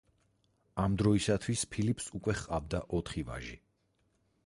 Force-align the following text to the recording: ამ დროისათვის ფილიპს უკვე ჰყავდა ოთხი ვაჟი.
ამ 0.83 0.95
დროისათვის 1.01 1.65
ფილიპს 1.75 2.09
უკვე 2.21 2.37
ჰყავდა 2.41 2.83
ოთხი 3.01 3.29
ვაჟი. 3.29 3.59